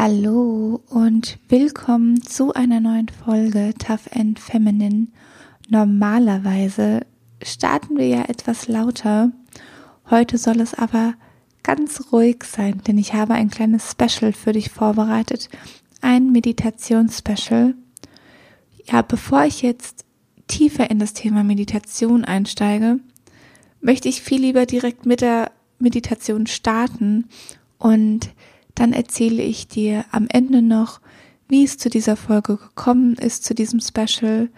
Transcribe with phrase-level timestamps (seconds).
[0.00, 5.08] Hallo und willkommen zu einer neuen Folge Tough and Feminine.
[5.68, 7.00] Normalerweise
[7.42, 9.32] starten wir ja etwas lauter.
[10.08, 11.14] Heute soll es aber
[11.64, 15.48] ganz ruhig sein, denn ich habe ein kleines Special für dich vorbereitet.
[16.00, 17.74] Ein Meditationsspecial.
[18.84, 20.04] Ja, bevor ich jetzt
[20.46, 23.00] tiefer in das Thema Meditation einsteige,
[23.80, 27.24] möchte ich viel lieber direkt mit der Meditation starten
[27.78, 28.30] und
[28.78, 31.00] dann erzähle ich dir am Ende noch,
[31.48, 34.48] wie es zu dieser Folge gekommen ist, zu diesem Special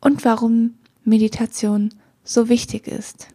[0.00, 0.74] und warum
[1.04, 3.28] Meditation so wichtig ist.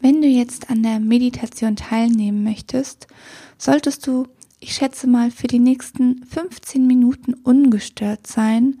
[0.00, 3.06] Wenn du jetzt an der Meditation teilnehmen möchtest,
[3.56, 4.26] solltest du,
[4.60, 8.80] ich schätze mal, für die nächsten 15 Minuten ungestört sein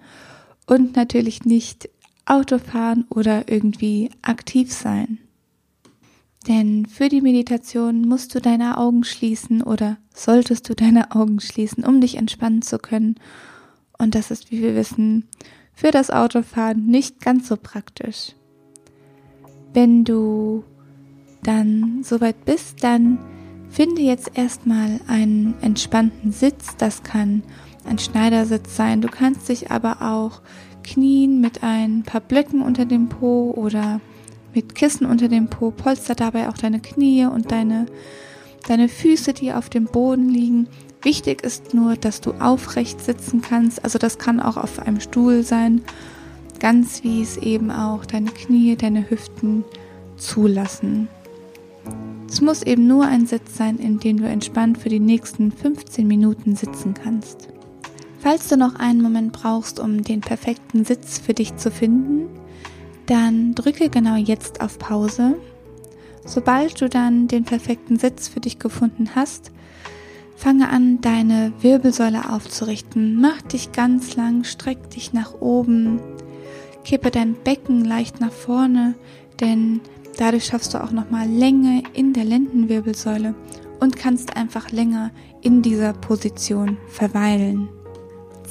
[0.66, 1.88] und natürlich nicht
[2.26, 5.18] Auto fahren oder irgendwie aktiv sein.
[6.48, 11.84] Denn für die Meditation musst du deine Augen schließen oder solltest du deine Augen schließen,
[11.84, 13.16] um dich entspannen zu können.
[13.98, 15.26] Und das ist, wie wir wissen,
[15.72, 18.34] für das Autofahren nicht ganz so praktisch.
[19.72, 20.64] Wenn du
[21.42, 23.18] dann soweit bist, dann
[23.68, 26.76] finde jetzt erstmal einen entspannten Sitz.
[26.78, 27.42] Das kann
[27.84, 29.00] ein Schneidersitz sein.
[29.00, 30.40] Du kannst dich aber auch
[30.82, 34.00] knien mit ein paar Blöcken unter dem Po oder
[34.56, 37.86] mit Kissen unter dem Po, polster dabei auch deine Knie und deine,
[38.66, 40.66] deine Füße, die auf dem Boden liegen.
[41.02, 43.84] Wichtig ist nur, dass du aufrecht sitzen kannst.
[43.84, 45.82] Also das kann auch auf einem Stuhl sein,
[46.58, 49.62] ganz wie es eben auch deine Knie, deine Hüften
[50.16, 51.08] zulassen.
[52.28, 56.08] Es muss eben nur ein Sitz sein, in dem du entspannt für die nächsten 15
[56.08, 57.48] Minuten sitzen kannst.
[58.20, 62.26] Falls du noch einen Moment brauchst, um den perfekten Sitz für dich zu finden,
[63.06, 65.36] dann drücke genau jetzt auf Pause.
[66.24, 69.52] Sobald du dann den perfekten Sitz für dich gefunden hast,
[70.36, 73.20] fange an, deine Wirbelsäule aufzurichten.
[73.20, 76.00] Mach dich ganz lang, streck dich nach oben,
[76.84, 78.94] kippe dein Becken leicht nach vorne,
[79.40, 79.80] denn
[80.18, 83.34] dadurch schaffst du auch nochmal Länge in der Lendenwirbelsäule
[83.80, 85.10] und kannst einfach länger
[85.42, 87.68] in dieser Position verweilen.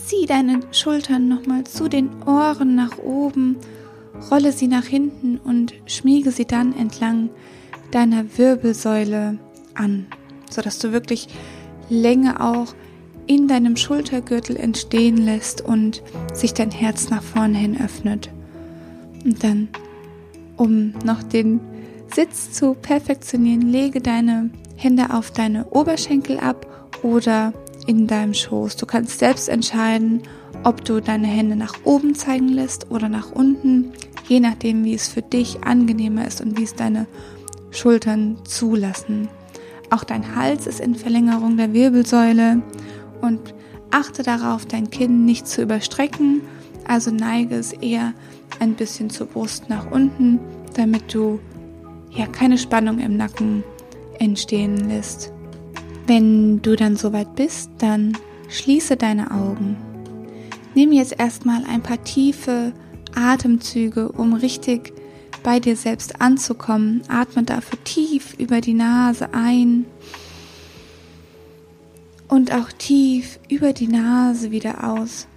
[0.06, 3.58] Zieh deine Schultern nochmal zu den Ohren nach oben
[4.32, 7.30] rolle sie nach hinten und schmiege sie dann entlang
[7.92, 9.38] deiner Wirbelsäule
[9.74, 10.08] an,
[10.50, 11.28] sodass du wirklich
[11.90, 12.74] Länge auch
[13.28, 16.04] in deinem Schultergürtel entstehen lässt und
[16.34, 18.30] sich dein Herz nach vorne hin öffnet.
[19.24, 19.70] Und dann,
[20.58, 21.60] um noch den
[22.14, 27.54] Sitz zu perfektionieren, lege deine Hände auf deine Oberschenkel ab oder
[27.88, 28.76] in deinem Schoß.
[28.78, 30.24] Du kannst selbst entscheiden,
[30.64, 33.92] ob du deine Hände nach oben zeigen lässt oder nach unten,
[34.28, 37.08] je nachdem, wie es für dich angenehmer ist und wie es deine
[37.72, 39.28] Schultern zulassen.
[39.90, 42.62] Auch dein Hals ist in Verlängerung der Wirbelsäule
[43.22, 43.54] und
[43.92, 46.42] achte darauf, dein Kinn nicht zu überstrecken,
[46.88, 48.14] also neige es eher
[48.60, 50.40] ein bisschen zur Brust nach unten,
[50.74, 51.40] damit du
[52.12, 53.64] ja keine Spannung im Nacken
[54.20, 55.32] entstehen lässt.
[56.08, 58.18] Wenn du dann soweit bist, dann
[58.50, 59.78] schließe deine Augen.
[60.76, 62.74] Nimm jetzt erstmal ein paar tiefe
[63.16, 64.94] Atemzüge, um richtig
[65.44, 67.04] bei dir selbst anzukommen.
[67.08, 69.86] Atme dafür tief über die Nase ein
[72.28, 75.28] und auch tief über die Nase wieder aus.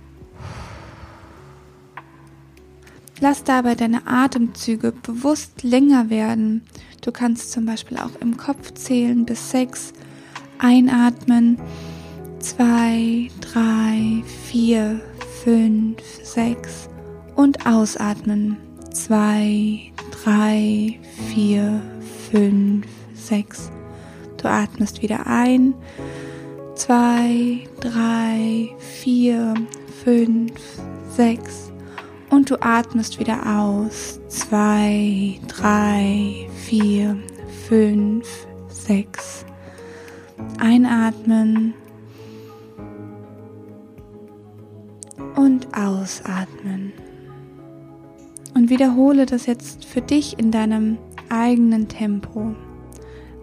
[3.20, 6.62] Lass dabei deine Atemzüge bewusst länger werden.
[7.00, 9.92] Du kannst zum Beispiel auch im Kopf zählen bis sechs
[10.58, 11.58] Einatmen.
[12.38, 15.00] Zwei, drei, vier,
[15.42, 16.88] fünf, sechs.
[17.38, 18.56] Und ausatmen.
[18.93, 19.93] Zwei,
[20.25, 21.81] drei, vier,
[22.32, 22.84] fünf,
[23.15, 23.71] sechs.
[24.38, 25.72] Du atmest wieder ein.
[26.75, 29.54] Zwei, drei, vier,
[30.03, 30.50] fünf,
[31.15, 31.71] sechs.
[32.28, 34.19] Und du atmest wieder aus.
[34.26, 37.16] Zwei, drei, vier,
[37.69, 38.26] fünf,
[38.66, 39.47] sechs.
[40.59, 41.72] Einatmen
[45.37, 46.93] und ausatmen.
[48.54, 50.98] Und wiederhole das jetzt für dich in deinem
[51.28, 52.54] eigenen Tempo.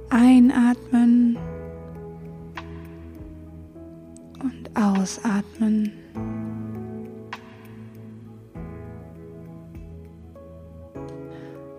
[0.10, 1.38] Einatmen
[4.42, 5.92] und ausatmen.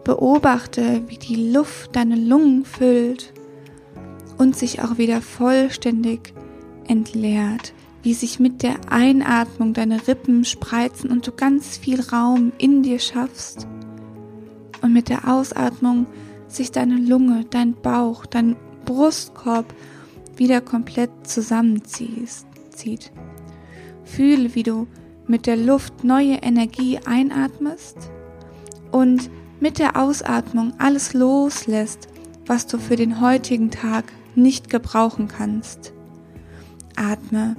[0.05, 3.33] Beobachte, wie die Luft deine Lungen füllt
[4.39, 6.33] und sich auch wieder vollständig
[6.87, 7.75] entleert,
[8.07, 13.01] wie sich mit der Einatmung deine Rippen spreizen und du ganz viel Raum in dir
[13.01, 13.67] schaffst
[14.81, 16.07] und mit der Ausatmung
[16.47, 18.55] sich deine Lunge, dein Bauch, dein
[18.85, 19.75] Brustkorb
[20.37, 23.11] wieder komplett zusammenzieht.
[24.05, 24.87] Fühle, wie du
[25.27, 27.97] mit der Luft neue Energie einatmest
[28.93, 32.07] und mit der Ausatmung alles loslässt,
[32.47, 34.05] was du für den heutigen Tag
[34.37, 35.93] nicht gebrauchen kannst.
[36.95, 37.57] Atme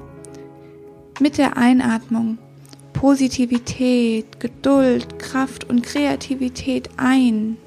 [1.20, 2.38] mit der Einatmung
[2.94, 7.58] Positivität, Geduld, Kraft und Kreativität ein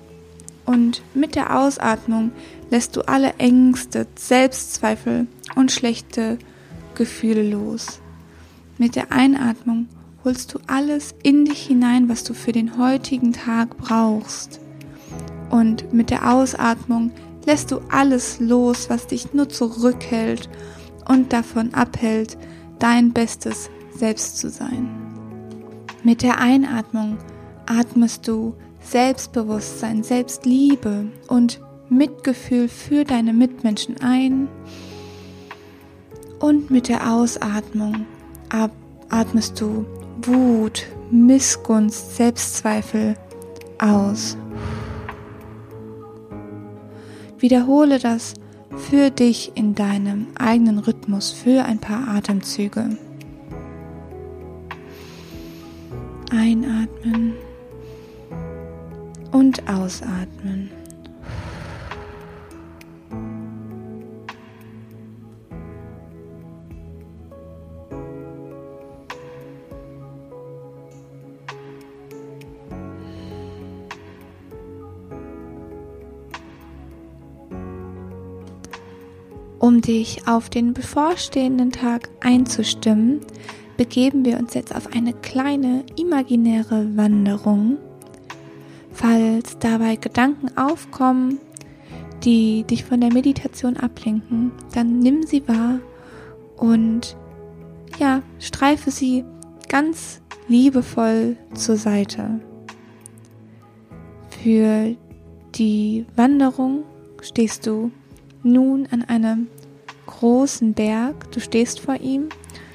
[0.67, 2.32] und mit der Ausatmung
[2.70, 5.26] lässt du alle Ängste, Selbstzweifel
[5.56, 6.38] und schlechte
[6.94, 8.00] Gefühle los.
[8.79, 9.88] Mit der Einatmung
[10.25, 14.61] holst du alles in dich hinein, was du für den heutigen Tag brauchst.
[15.50, 17.11] Und mit der Ausatmung
[17.47, 20.49] lässt du alles los, was dich nur zurückhält
[21.08, 22.38] und davon abhält,
[22.81, 24.88] dein bestes Selbst zu sein.
[26.03, 27.19] Mit der Einatmung
[27.67, 34.49] atmest du Selbstbewusstsein, Selbstliebe und Mitgefühl für deine Mitmenschen ein
[36.38, 38.06] und mit der Ausatmung
[39.11, 39.85] atmest du
[40.23, 43.15] Wut, Missgunst, Selbstzweifel
[43.79, 44.37] aus.
[47.38, 48.35] Wiederhole das
[48.77, 52.97] für dich in deinem eigenen Rhythmus für ein paar Atemzüge.
[56.31, 57.35] Einatmen
[59.33, 60.71] und ausatmen.
[79.61, 83.21] Um dich auf den bevorstehenden Tag einzustimmen,
[83.77, 87.77] begeben wir uns jetzt auf eine kleine imaginäre Wanderung.
[88.91, 91.41] Falls dabei Gedanken aufkommen,
[92.25, 95.81] die dich von der Meditation ablenken, dann nimm sie wahr
[96.57, 97.15] und
[97.99, 99.27] ja, streife sie
[99.69, 102.41] ganz liebevoll zur Seite.
[104.43, 104.97] Für
[105.55, 106.85] die Wanderung
[107.21, 107.91] stehst du
[108.43, 109.49] nun an einem
[110.07, 112.29] großen Berg, du stehst vor ihm,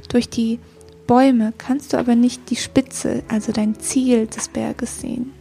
[0.09, 0.59] durch die
[1.07, 5.31] Bäume kannst du aber nicht die Spitze, also dein Ziel des Berges sehen.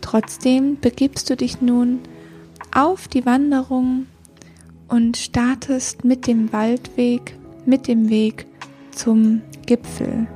[0.00, 2.00] Trotzdem begibst du dich nun
[2.74, 4.06] auf die Wanderung
[4.88, 8.46] und startest mit dem Waldweg, mit dem Weg
[8.90, 10.26] zum Gipfel.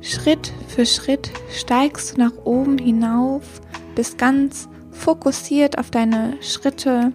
[0.00, 3.60] Schritt für Schritt steigst du nach oben hinauf,
[3.94, 7.12] bist ganz fokussiert auf deine Schritte,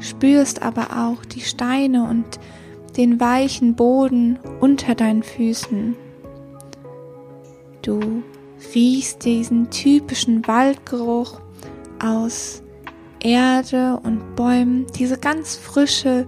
[0.00, 2.24] spürst aber auch die Steine und
[2.96, 5.96] den weichen Boden unter deinen Füßen.
[7.82, 8.22] Du
[8.74, 11.40] riechst diesen typischen Waldgeruch
[12.02, 12.62] aus
[13.20, 16.26] Erde und Bäumen, diese ganz frische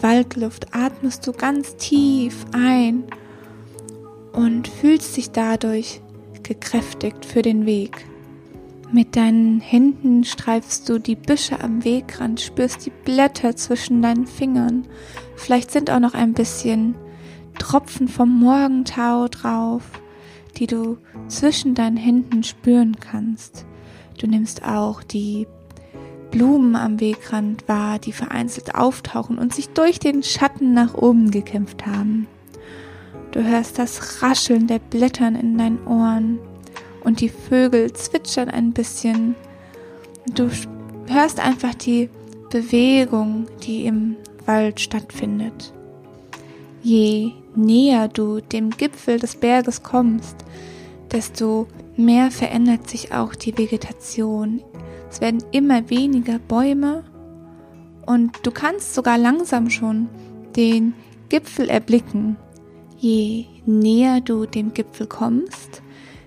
[0.00, 3.04] Waldluft atmest du ganz tief ein
[4.32, 6.00] und fühlst dich dadurch
[6.42, 8.06] gekräftigt für den Weg.
[8.94, 14.86] Mit deinen Händen streifst du die Büsche am Wegrand, spürst die Blätter zwischen deinen Fingern.
[15.34, 16.94] Vielleicht sind auch noch ein bisschen
[17.58, 19.82] Tropfen vom Morgentau drauf,
[20.58, 23.64] die du zwischen deinen Händen spüren kannst.
[24.18, 25.46] Du nimmst auch die
[26.30, 31.86] Blumen am Wegrand wahr, die vereinzelt auftauchen und sich durch den Schatten nach oben gekämpft
[31.86, 32.26] haben.
[33.30, 36.38] Du hörst das Rascheln der Blättern in deinen Ohren
[37.04, 39.34] und die Vögel zwitschern ein bisschen.
[40.34, 40.48] Du
[41.08, 42.08] hörst einfach die
[42.50, 44.16] Bewegung, die im
[44.46, 45.72] Wald stattfindet.
[46.82, 50.36] Je näher du dem Gipfel des Berges kommst,
[51.10, 51.66] desto
[51.96, 54.62] mehr verändert sich auch die Vegetation.
[55.10, 57.04] Es werden immer weniger Bäume
[58.06, 60.08] und du kannst sogar langsam schon
[60.56, 60.94] den
[61.28, 62.36] Gipfel erblicken.
[62.98, 65.81] Je näher du dem Gipfel kommst,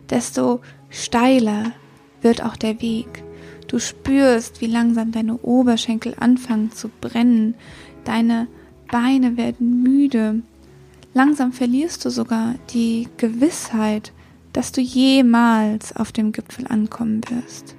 [0.09, 1.73] desto steiler
[2.21, 3.23] wird auch der Weg.
[3.67, 7.55] Du spürst, wie langsam deine Oberschenkel anfangen zu brennen,
[8.03, 8.47] deine
[8.91, 10.41] Beine werden müde.
[11.13, 14.11] Langsam verlierst du sogar die Gewissheit,
[14.53, 17.75] dass du jemals auf dem Gipfel ankommen wirst.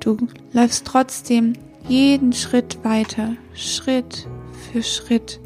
[0.00, 0.16] Du
[0.52, 1.54] läufst trotzdem
[1.88, 4.26] jeden Schritt weiter, Schritt
[4.72, 5.40] für Schritt.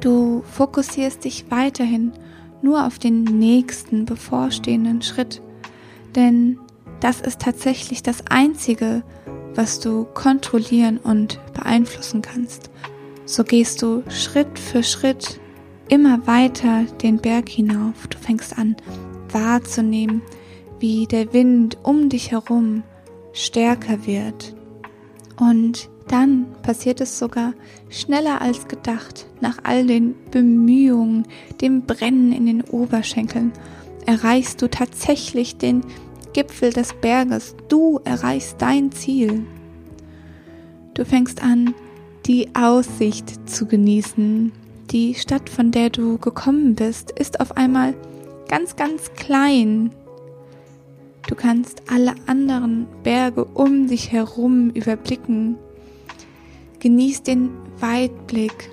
[0.00, 2.12] Du fokussierst dich weiterhin
[2.64, 5.40] nur auf den nächsten bevorstehenden Schritt,
[6.16, 6.58] denn
[7.00, 9.02] das ist tatsächlich das Einzige,
[9.54, 12.70] was du kontrollieren und beeinflussen kannst.
[13.26, 15.40] So gehst du Schritt für Schritt
[15.88, 18.06] immer weiter den Berg hinauf.
[18.08, 18.76] Du fängst an
[19.30, 20.22] wahrzunehmen,
[20.78, 22.82] wie der Wind um dich herum
[23.32, 24.56] stärker wird.
[25.38, 27.54] Und dann passiert es sogar
[27.90, 29.26] schneller als gedacht.
[29.40, 31.26] Nach all den Bemühungen,
[31.60, 33.50] dem Brennen in den Oberschenkeln,
[34.06, 35.82] erreichst du tatsächlich den
[36.32, 37.56] Gipfel des Berges.
[37.68, 39.44] Du erreichst dein Ziel.
[40.94, 41.74] Du fängst an,
[42.26, 44.52] die Aussicht zu genießen.
[44.92, 47.92] Die Stadt, von der du gekommen bist, ist auf einmal
[48.48, 49.90] ganz, ganz klein.
[51.26, 55.58] Du kannst alle anderen Berge um dich herum überblicken.
[56.84, 57.48] Genieß den
[57.80, 58.68] Weitblick.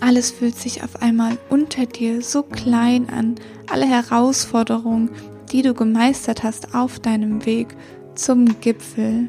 [0.00, 3.34] Alles fühlt sich auf einmal unter dir so klein an.
[3.70, 5.10] Alle Herausforderungen,
[5.52, 7.76] die du gemeistert hast auf deinem Weg
[8.14, 9.28] zum Gipfel.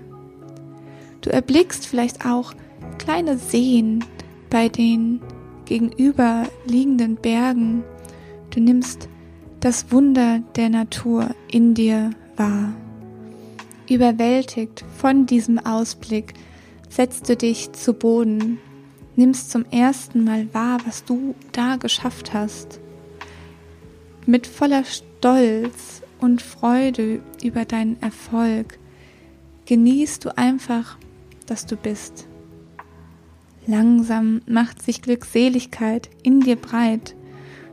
[1.19, 2.53] Du erblickst vielleicht auch
[2.99, 4.05] kleine Seen
[4.49, 5.19] bei den
[5.65, 7.83] gegenüberliegenden Bergen.
[8.51, 9.09] Du nimmst
[9.59, 12.71] das Wunder der Natur in dir wahr.
[13.89, 16.33] Überwältigt von diesem Ausblick
[16.89, 18.59] setzt du dich zu Boden,
[19.15, 22.79] nimmst zum ersten Mal wahr, was du da geschafft hast.
[24.25, 28.79] Mit voller Stolz und Freude über deinen Erfolg
[29.65, 30.97] genießt du einfach,
[31.45, 32.27] dass du bist.
[33.67, 37.15] Langsam macht sich Glückseligkeit in dir breit.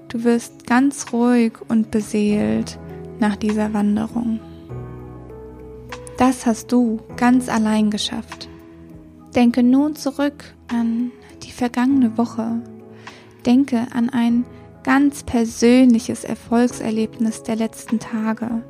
[0.09, 2.79] Du wirst ganz ruhig und beseelt
[3.19, 4.41] nach dieser Wanderung.
[6.19, 8.49] Das hast du ganz allein geschafft.
[9.37, 11.13] Denke nun zurück an
[11.43, 12.63] die vergangene Woche.
[13.45, 14.47] Denke an ein
[14.83, 18.63] ganz persönliches Erfolgserlebnis der letzten Tage.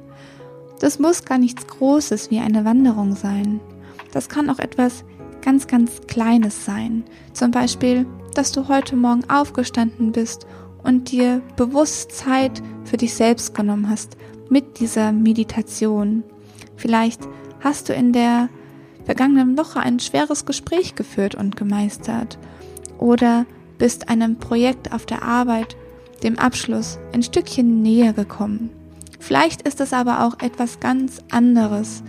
[0.80, 3.60] Das muss gar nichts Großes wie eine Wanderung sein.
[4.10, 5.04] Das kann auch etwas
[5.40, 7.04] ganz, ganz Kleines sein.
[7.32, 8.04] Zum Beispiel,
[8.34, 10.48] dass du heute Morgen aufgestanden bist
[10.82, 14.16] und dir bewusst Zeit für dich selbst genommen hast
[14.50, 16.24] mit dieser Meditation.
[16.74, 17.20] Vielleicht
[17.60, 18.48] hast du in der
[19.06, 22.38] vergangenen Woche ein schweres Gespräch geführt und gemeistert
[22.98, 23.46] oder
[23.78, 25.76] bist einem Projekt auf der Arbeit,
[26.22, 28.70] dem Abschluss, ein Stückchen näher gekommen.
[29.20, 32.02] Vielleicht ist es aber auch etwas ganz anderes,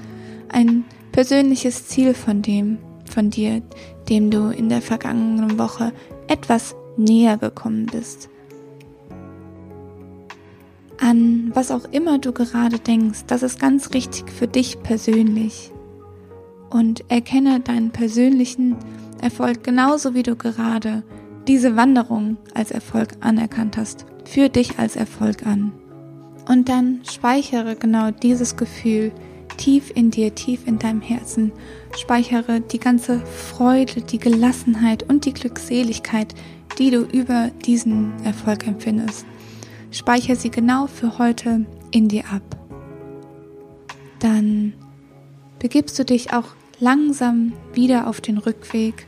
[0.50, 3.62] ein persönliches Ziel von dem, von dir,
[4.10, 5.94] dem du in der vergangenen Woche
[6.28, 8.30] etwas näher gekommen bist.
[11.00, 15.72] An was auch immer du gerade denkst, das ist ganz richtig für dich persönlich
[16.70, 18.76] und erkenne deinen persönlichen
[19.22, 21.04] Erfolg genauso wie du gerade
[21.48, 25.72] diese Wanderung als Erfolg anerkannt hast, für dich als Erfolg an.
[26.48, 29.12] Und dann speichere genau dieses Gefühl
[29.58, 31.52] tief in dir, tief in deinem Herzen.
[31.98, 36.34] Speichere die ganze Freude, die Gelassenheit und die Glückseligkeit,
[36.78, 39.26] die du über diesen Erfolg empfindest.
[39.92, 42.44] Speichere sie genau für heute in dir ab.
[44.20, 44.74] Dann
[45.60, 49.08] begibst du dich auch langsam wieder auf den Rückweg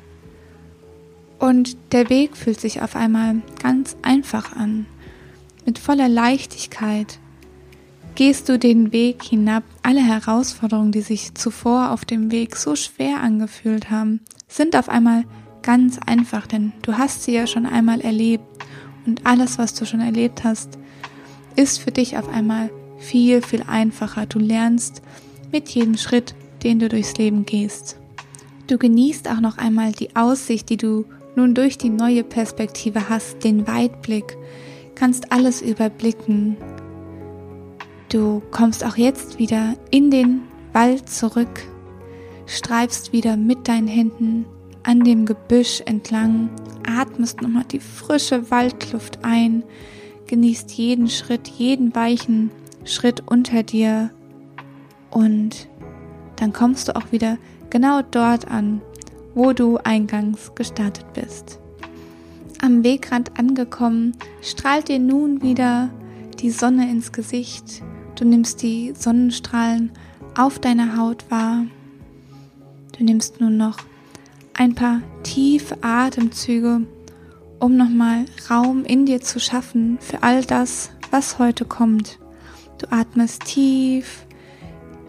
[1.40, 4.86] und der Weg fühlt sich auf einmal ganz einfach an.
[5.66, 7.20] Mit voller Leichtigkeit
[8.16, 9.64] gehst du den Weg hinab.
[9.82, 15.24] Alle Herausforderungen, die sich zuvor auf dem Weg so schwer angefühlt haben, sind auf einmal
[15.62, 18.44] ganz einfach, denn du hast sie ja schon einmal erlebt
[19.06, 20.78] und alles, was du schon erlebt hast,
[21.56, 24.26] ist für dich auf einmal viel, viel einfacher.
[24.26, 25.02] Du lernst
[25.52, 27.98] mit jedem Schritt den du durchs Leben gehst.
[28.68, 33.44] Du genießt auch noch einmal die Aussicht, die du nun durch die neue Perspektive hast,
[33.44, 34.38] den Weitblick,
[34.96, 36.58] kannst alles überblicken.
[38.10, 40.42] Du kommst auch jetzt wieder in den
[40.74, 41.62] Wald zurück,
[42.46, 44.46] streifst wieder mit deinen Händen
[44.84, 46.50] an dem Gebüsch entlang,
[46.88, 49.64] atmest nochmal die frische Waldluft ein,
[50.28, 52.52] genießt jeden Schritt, jeden weichen
[52.84, 54.12] Schritt unter dir
[55.12, 55.68] und
[56.40, 57.38] dann kommst du auch wieder
[57.70, 58.82] genau dort an,
[59.36, 61.60] wo du eingangs gestartet bist.
[62.62, 65.90] Am Wegrand angekommen, strahlt dir nun wieder
[66.40, 67.84] die Sonne ins Gesicht.
[68.16, 69.92] Du nimmst die Sonnenstrahlen
[70.38, 71.66] auf deiner Haut wahr.
[72.98, 73.78] Du nimmst nun noch
[74.54, 76.82] ein paar tiefe Atemzüge,
[77.60, 82.20] um nochmal Raum in dir zu schaffen für all das, was heute kommt.
[82.78, 84.26] Du atmest tief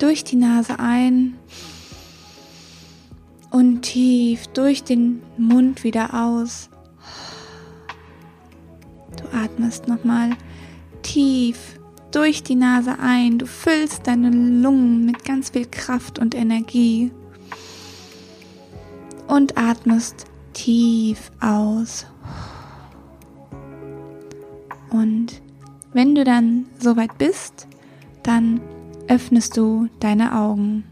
[0.01, 1.39] durch die Nase ein
[3.51, 6.71] und tief durch den Mund wieder aus.
[9.17, 10.31] Du atmest nochmal
[11.03, 11.79] tief
[12.11, 13.39] durch die Nase ein.
[13.39, 17.13] Du füllst deine Lungen mit ganz viel Kraft und Energie.
[19.29, 22.07] Und atmest tief aus.
[24.91, 25.41] Und
[25.93, 27.69] wenn du dann soweit bist,
[28.23, 28.61] dann
[29.11, 30.85] öffnest du deine Augen.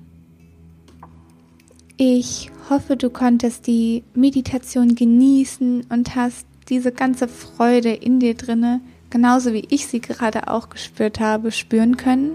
[1.96, 8.80] Ich hoffe, du konntest die Meditation genießen und hast diese ganze Freude in dir drinne,
[9.08, 12.32] genauso wie ich sie gerade auch gespürt habe, spüren können.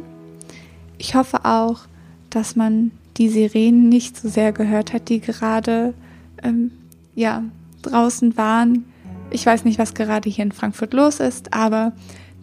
[0.97, 1.81] Ich hoffe auch,
[2.29, 5.93] dass man die Sirenen nicht so sehr gehört hat, die gerade
[6.41, 6.71] ähm,
[7.13, 7.43] ja
[7.81, 8.85] draußen waren.
[9.31, 11.91] Ich weiß nicht, was gerade hier in Frankfurt los ist, aber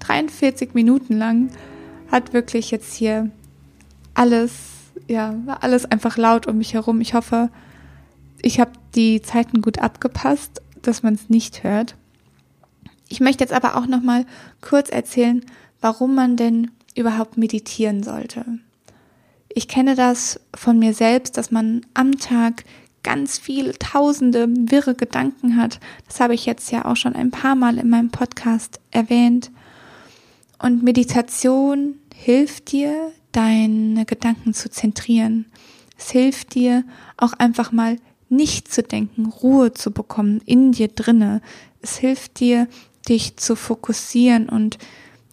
[0.00, 1.48] 43 Minuten lang
[2.10, 3.30] hat wirklich jetzt hier
[4.14, 7.00] alles ja, war alles einfach laut um mich herum.
[7.00, 7.50] Ich hoffe,
[8.42, 11.96] ich habe die Zeiten gut abgepasst, dass man es nicht hört.
[13.08, 14.24] Ich möchte jetzt aber auch noch mal
[14.60, 15.44] kurz erzählen,
[15.80, 18.44] warum man denn überhaupt meditieren sollte.
[19.48, 22.64] Ich kenne das von mir selbst, dass man am Tag
[23.02, 25.80] ganz viele tausende wirre Gedanken hat.
[26.06, 29.50] Das habe ich jetzt ja auch schon ein paar Mal in meinem Podcast erwähnt.
[30.58, 35.46] Und Meditation hilft dir, deine Gedanken zu zentrieren.
[35.98, 36.84] Es hilft dir
[37.16, 37.96] auch einfach mal
[38.28, 41.40] nicht zu denken, Ruhe zu bekommen in dir drinne.
[41.80, 42.68] Es hilft dir,
[43.08, 44.76] dich zu fokussieren und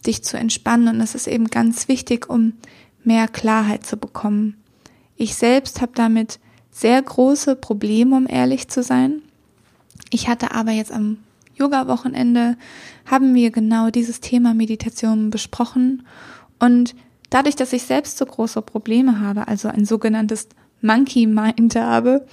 [0.05, 0.87] dich zu entspannen.
[0.87, 2.53] Und es ist eben ganz wichtig, um
[3.03, 4.55] mehr Klarheit zu bekommen.
[5.17, 6.39] Ich selbst habe damit
[6.71, 9.21] sehr große Probleme, um ehrlich zu sein.
[10.09, 11.17] Ich hatte aber jetzt am
[11.55, 12.55] Yoga-Wochenende
[13.05, 16.03] haben wir genau dieses Thema Meditation besprochen
[16.59, 16.95] und
[17.29, 20.47] Dadurch, dass ich selbst so große Probleme habe, also ein sogenanntes
[20.81, 22.25] Monkey Mind habe,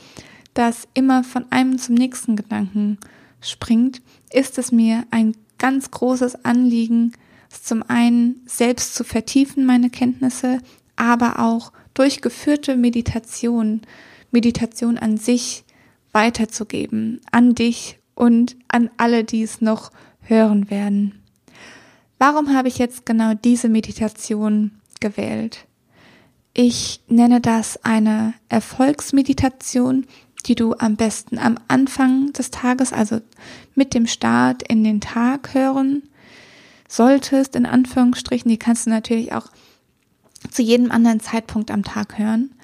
[0.54, 2.98] das immer von einem zum nächsten Gedanken
[3.40, 4.02] springt,
[4.32, 7.12] ist es mir ein ganz großes Anliegen,
[7.50, 10.58] zum einen selbst zu vertiefen, meine Kenntnisse,
[10.96, 13.82] aber auch durch geführte Meditation,
[14.30, 15.64] Meditation an sich
[16.12, 19.90] weiterzugeben, an dich und an alle, die es noch
[20.20, 21.23] hören werden.
[22.18, 25.66] Warum habe ich jetzt genau diese Meditation gewählt.
[26.54, 30.06] Ich nenne das eine Erfolgsmeditation,
[30.47, 33.21] die du am besten am Anfang des Tages, also
[33.75, 36.04] mit dem Start in den Tag hören
[36.88, 38.50] solltest, in Anführungsstrichen.
[38.50, 39.48] Die kannst du natürlich auch
[40.50, 42.55] zu jedem anderen Zeitpunkt am Tag hören.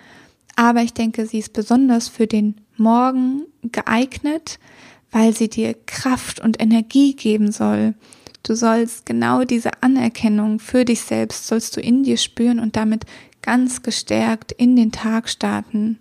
[0.57, 4.59] Aber ich denke, sie ist besonders für den Morgen geeignet,
[5.11, 7.95] weil sie dir Kraft und Energie geben soll
[8.42, 13.05] Du sollst genau diese Anerkennung für dich selbst, sollst du in dir spüren und damit
[13.42, 15.98] ganz gestärkt in den Tag starten.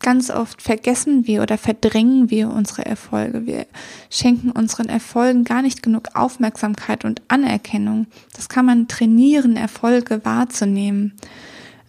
[0.00, 3.46] Ganz oft vergessen wir oder verdrängen wir unsere Erfolge.
[3.46, 3.66] Wir
[4.10, 8.06] schenken unseren Erfolgen gar nicht genug Aufmerksamkeit und Anerkennung.
[8.34, 11.14] Das kann man trainieren, Erfolge wahrzunehmen.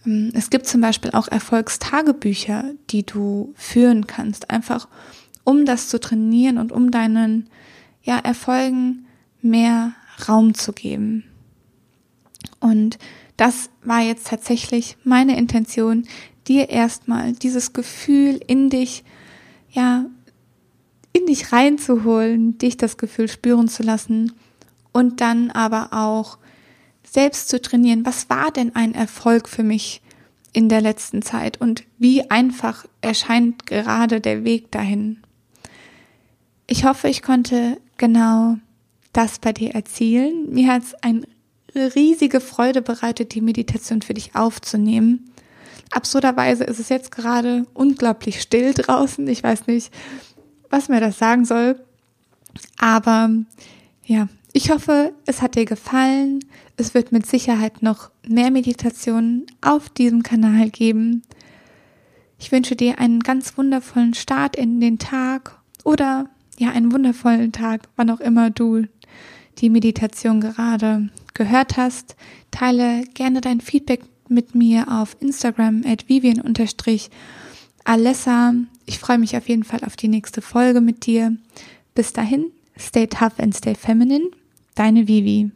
[0.06, 4.88] Ähm, es gibt zum Beispiel auch Erfolgstagebücher, die du führen kannst, einfach
[5.44, 7.48] um das zu trainieren und um deinen
[8.02, 9.06] ja, Erfolgen
[9.46, 9.94] mehr
[10.28, 11.24] Raum zu geben.
[12.60, 12.98] Und
[13.36, 16.06] das war jetzt tatsächlich meine Intention,
[16.48, 19.04] dir erstmal dieses Gefühl in dich,
[19.70, 20.06] ja,
[21.12, 24.32] in dich reinzuholen, dich das Gefühl spüren zu lassen
[24.92, 26.38] und dann aber auch
[27.04, 30.02] selbst zu trainieren, was war denn ein Erfolg für mich
[30.52, 35.18] in der letzten Zeit und wie einfach erscheint gerade der Weg dahin.
[36.66, 38.56] Ich hoffe, ich konnte genau
[39.16, 40.50] das bei dir erzielen.
[40.52, 41.26] Mir hat es eine
[41.74, 45.30] riesige Freude bereitet, die Meditation für dich aufzunehmen.
[45.90, 49.26] Absurderweise ist es jetzt gerade unglaublich still draußen.
[49.28, 49.92] Ich weiß nicht,
[50.70, 51.80] was mir das sagen soll.
[52.78, 53.30] Aber
[54.04, 56.40] ja, ich hoffe, es hat dir gefallen.
[56.76, 61.22] Es wird mit Sicherheit noch mehr Meditationen auf diesem Kanal geben.
[62.38, 67.82] Ich wünsche dir einen ganz wundervollen Start in den Tag oder ja, einen wundervollen Tag,
[67.96, 68.86] wann auch immer du
[69.58, 72.16] die Meditation gerade gehört hast.
[72.50, 78.54] Teile gerne dein Feedback mit mir auf Instagram at vivian-alessa.
[78.86, 81.36] Ich freue mich auf jeden Fall auf die nächste Folge mit dir.
[81.94, 82.46] Bis dahin,
[82.78, 84.30] stay tough and stay feminine.
[84.74, 85.50] Deine Vivi.